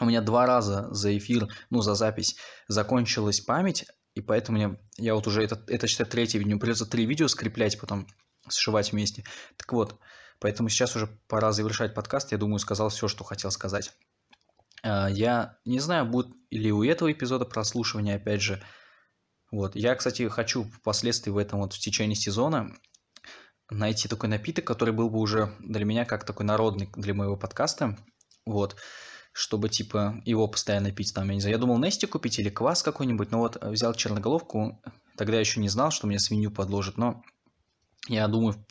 У 0.00 0.04
меня 0.04 0.20
два 0.20 0.46
раза 0.46 0.86
за 0.92 1.16
эфир, 1.16 1.48
ну, 1.70 1.80
за 1.80 1.94
запись 1.94 2.36
закончилась 2.68 3.40
память, 3.40 3.86
и 4.14 4.20
поэтому 4.20 4.58
мне, 4.58 4.78
я 4.96 5.14
вот 5.14 5.26
уже, 5.26 5.42
это, 5.42 5.62
это 5.66 5.86
считай, 5.86 6.06
третье 6.06 6.38
видео, 6.38 6.58
придется 6.58 6.86
три 6.86 7.06
видео 7.06 7.28
скреплять, 7.28 7.80
потом 7.80 8.06
сшивать 8.50 8.92
вместе. 8.92 9.24
Так 9.56 9.72
вот, 9.72 9.98
поэтому 10.40 10.68
сейчас 10.68 10.96
уже 10.96 11.06
пора 11.28 11.52
завершать 11.52 11.94
подкаст, 11.94 12.32
я 12.32 12.38
думаю, 12.38 12.58
сказал 12.58 12.88
все, 12.88 13.08
что 13.08 13.24
хотел 13.24 13.50
сказать. 13.50 13.92
А, 14.82 15.08
я 15.08 15.58
не 15.64 15.80
знаю, 15.80 16.06
будет 16.06 16.34
ли 16.50 16.72
у 16.72 16.82
этого 16.82 17.12
эпизода 17.12 17.44
прослушивания, 17.44 18.16
опять 18.16 18.42
же. 18.42 18.62
Вот. 19.50 19.76
Я, 19.76 19.94
кстати, 19.94 20.28
хочу 20.28 20.64
впоследствии 20.64 21.30
в 21.30 21.38
этом 21.38 21.60
вот 21.60 21.72
в 21.72 21.78
течение 21.78 22.16
сезона 22.16 22.74
найти 23.70 24.08
такой 24.08 24.28
напиток, 24.28 24.66
который 24.66 24.94
был 24.94 25.10
бы 25.10 25.18
уже 25.18 25.54
для 25.60 25.84
меня 25.84 26.04
как 26.04 26.24
такой 26.24 26.46
народный 26.46 26.90
для 26.96 27.14
моего 27.14 27.36
подкаста. 27.36 27.98
Вот. 28.46 28.76
Чтобы, 29.32 29.68
типа, 29.68 30.20
его 30.24 30.48
постоянно 30.48 30.90
пить 30.90 31.14
там, 31.14 31.28
я 31.28 31.34
не 31.34 31.40
знаю. 31.40 31.56
Я 31.56 31.60
думал 31.60 31.78
Нести 31.78 32.06
купить 32.06 32.38
или 32.38 32.50
квас 32.50 32.82
какой-нибудь, 32.82 33.30
но 33.30 33.38
вот 33.38 33.62
взял 33.62 33.94
черноголовку. 33.94 34.82
Тогда 35.16 35.38
еще 35.38 35.60
не 35.60 35.68
знал, 35.68 35.90
что 35.90 36.06
мне 36.06 36.18
свинью 36.18 36.50
подложат, 36.50 36.96
но 36.96 37.22
я 38.06 38.28
думаю, 38.28 38.64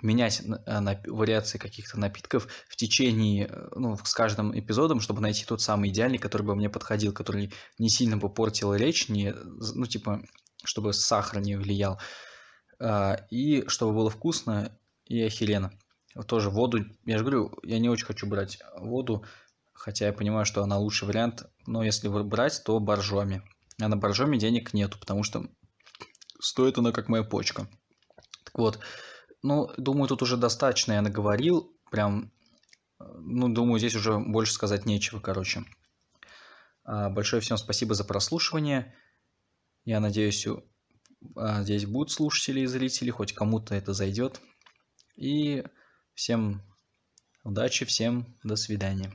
менять 0.00 0.40
э, 0.40 1.10
вариации 1.10 1.58
каких-то 1.58 1.98
напитков 1.98 2.48
в 2.68 2.76
течение, 2.76 3.46
э, 3.46 3.68
ну, 3.76 3.96
с 3.96 4.14
каждым 4.14 4.58
эпизодом, 4.58 5.00
чтобы 5.00 5.20
найти 5.20 5.44
тот 5.44 5.60
самый 5.60 5.90
идеальный, 5.90 6.18
который 6.18 6.42
бы 6.42 6.54
мне 6.54 6.70
подходил, 6.70 7.12
который 7.12 7.52
не 7.78 7.88
сильно 7.88 8.16
бы 8.16 8.32
портил 8.32 8.74
речь, 8.74 9.08
не, 9.08 9.34
ну, 9.34 9.86
типа, 9.86 10.22
чтобы 10.64 10.92
сахар 10.92 11.40
не 11.40 11.56
влиял, 11.56 12.00
а, 12.78 13.16
и 13.30 13.66
чтобы 13.68 13.92
было 13.94 14.10
вкусно 14.10 14.78
и 15.04 15.22
охеренно. 15.22 15.72
Тоже 16.26 16.50
воду, 16.50 16.84
я 17.04 17.18
же 17.18 17.24
говорю, 17.24 17.52
я 17.62 17.78
не 17.78 17.88
очень 17.88 18.06
хочу 18.06 18.26
брать 18.26 18.58
воду, 18.78 19.24
хотя 19.72 20.06
я 20.06 20.12
понимаю, 20.12 20.44
что 20.44 20.62
она 20.62 20.78
лучший 20.78 21.06
вариант, 21.06 21.46
но 21.66 21.82
если 21.82 22.08
брать, 22.08 22.62
то 22.64 22.78
боржоми. 22.80 23.42
А 23.80 23.88
на 23.88 23.96
боржоми 23.96 24.36
денег 24.36 24.74
нету, 24.74 24.98
потому 24.98 25.22
что 25.22 25.46
стоит 26.40 26.78
она 26.78 26.92
как 26.92 27.08
моя 27.08 27.22
почка. 27.22 27.68
Так 28.50 28.58
вот, 28.58 28.80
ну, 29.42 29.70
думаю, 29.76 30.08
тут 30.08 30.22
уже 30.22 30.36
достаточно 30.36 30.92
я 30.92 31.02
наговорил. 31.02 31.72
Прям, 31.90 32.32
ну, 32.98 33.48
думаю, 33.48 33.78
здесь 33.78 33.94
уже 33.94 34.18
больше 34.18 34.52
сказать 34.52 34.86
нечего, 34.86 35.20
короче. 35.20 35.64
А, 36.84 37.10
большое 37.10 37.40
всем 37.40 37.56
спасибо 37.56 37.94
за 37.94 38.04
прослушивание. 38.04 38.94
Я 39.84 40.00
надеюсь, 40.00 40.46
а, 41.36 41.62
здесь 41.62 41.86
будут 41.86 42.10
слушатели 42.10 42.60
и 42.60 42.66
зрители, 42.66 43.10
хоть 43.10 43.32
кому-то 43.32 43.74
это 43.74 43.92
зайдет. 43.92 44.40
И 45.16 45.64
всем 46.14 46.62
удачи, 47.44 47.84
всем 47.84 48.36
до 48.42 48.56
свидания. 48.56 49.12